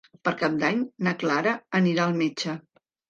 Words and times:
Per 0.27 0.31
Cap 0.37 0.53
d'Any 0.63 0.79
na 1.07 1.13
Clara 1.25 1.53
anirà 1.81 2.07
al 2.09 2.17
metge. 2.23 2.57